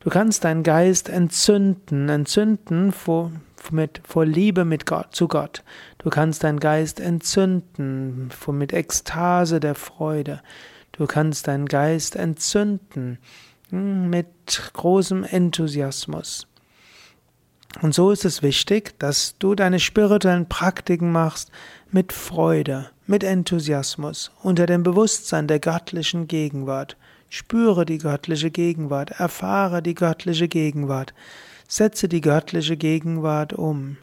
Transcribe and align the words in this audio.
Du 0.00 0.10
kannst 0.10 0.44
deinen 0.44 0.62
Geist 0.62 1.08
entzünden, 1.08 2.10
entzünden 2.10 2.92
vor, 2.92 3.32
mit, 3.70 4.02
vor 4.04 4.26
Liebe 4.26 4.66
mit 4.66 4.84
Gott, 4.84 5.14
zu 5.14 5.26
Gott. 5.26 5.64
Du 5.96 6.10
kannst 6.10 6.44
deinen 6.44 6.60
Geist 6.60 7.00
entzünden 7.00 8.28
vor, 8.30 8.52
mit 8.52 8.74
Ekstase 8.74 9.58
der 9.58 9.74
Freude. 9.74 10.42
Du 10.92 11.06
kannst 11.06 11.48
deinen 11.48 11.64
Geist 11.64 12.16
entzünden 12.16 13.16
hm, 13.70 14.10
mit 14.10 14.70
großem 14.74 15.24
Enthusiasmus. 15.24 16.46
Und 17.80 17.94
so 17.94 18.10
ist 18.10 18.24
es 18.24 18.42
wichtig, 18.42 18.98
dass 18.98 19.36
du 19.38 19.54
deine 19.54 19.80
spirituellen 19.80 20.48
Praktiken 20.48 21.10
machst 21.10 21.50
mit 21.90 22.12
Freude, 22.12 22.90
mit 23.06 23.24
Enthusiasmus, 23.24 24.30
unter 24.42 24.66
dem 24.66 24.82
Bewusstsein 24.82 25.48
der 25.48 25.58
göttlichen 25.58 26.28
Gegenwart. 26.28 26.96
Spüre 27.28 27.86
die 27.86 27.98
göttliche 27.98 28.50
Gegenwart, 28.50 29.12
erfahre 29.12 29.82
die 29.82 29.94
göttliche 29.94 30.48
Gegenwart, 30.48 31.14
setze 31.66 32.08
die 32.08 32.20
göttliche 32.20 32.76
Gegenwart 32.76 33.54
um. 33.54 33.96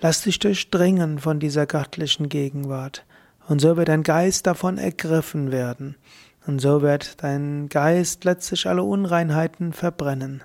Lass 0.00 0.22
dich 0.22 0.38
durchdringen 0.38 1.18
von 1.18 1.40
dieser 1.40 1.66
göttlichen 1.66 2.30
Gegenwart, 2.30 3.04
und 3.46 3.60
so 3.60 3.76
wird 3.76 3.88
dein 3.88 4.02
Geist 4.02 4.46
davon 4.46 4.78
ergriffen 4.78 5.52
werden, 5.52 5.96
und 6.46 6.60
so 6.60 6.80
wird 6.80 7.22
dein 7.22 7.68
Geist 7.68 8.24
letztlich 8.24 8.66
alle 8.66 8.82
Unreinheiten 8.82 9.74
verbrennen. 9.74 10.42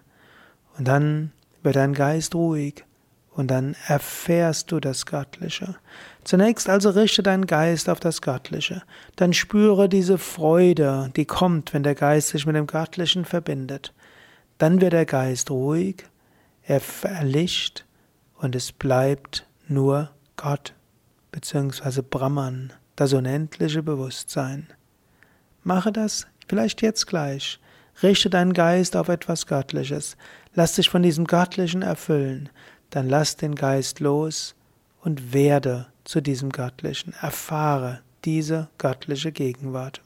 Und 0.79 0.87
dann 0.87 1.33
wird 1.61 1.75
dein 1.75 1.93
Geist 1.93 2.33
ruhig 2.35 2.85
und 3.31 3.51
dann 3.51 3.75
erfährst 3.87 4.71
du 4.71 4.79
das 4.79 5.05
Göttliche. 5.05 5.75
Zunächst 6.23 6.69
also 6.69 6.89
richte 6.91 7.21
deinen 7.21 7.47
Geist 7.47 7.89
auf 7.89 7.99
das 7.99 8.21
Göttliche. 8.21 8.81
Dann 9.17 9.33
spüre 9.33 9.89
diese 9.89 10.17
Freude, 10.17 11.11
die 11.17 11.25
kommt, 11.25 11.73
wenn 11.73 11.83
der 11.83 11.95
Geist 11.95 12.29
sich 12.29 12.45
mit 12.45 12.55
dem 12.55 12.65
Göttlichen 12.65 13.25
verbindet. 13.25 13.93
Dann 14.57 14.79
wird 14.79 14.93
der 14.93 15.05
Geist 15.05 15.51
ruhig, 15.51 16.05
er 16.63 16.81
erlischt 17.03 17.83
und 18.37 18.55
es 18.55 18.71
bleibt 18.71 19.45
nur 19.67 20.11
Gott 20.37 20.73
bzw. 21.33 22.01
Brahman, 22.09 22.71
das 22.95 23.11
unendliche 23.11 23.83
Bewusstsein. 23.83 24.67
Mache 25.61 25.91
das 25.91 26.25
vielleicht 26.47 26.81
jetzt 26.81 27.05
gleich. 27.05 27.59
Richte 28.01 28.29
deinen 28.29 28.53
Geist 28.53 28.95
auf 28.95 29.09
etwas 29.09 29.45
Göttliches. 29.45 30.15
Lass 30.53 30.73
dich 30.73 30.89
von 30.89 31.03
diesem 31.03 31.25
Göttlichen 31.25 31.81
erfüllen. 31.81 32.49
Dann 32.89 33.09
lass 33.09 33.35
den 33.35 33.55
Geist 33.55 33.99
los 33.99 34.55
und 35.01 35.33
werde 35.33 35.87
zu 36.05 36.21
diesem 36.21 36.49
Göttlichen. 36.49 37.13
Erfahre 37.21 38.01
diese 38.25 38.69
göttliche 38.77 39.31
Gegenwart. 39.31 40.01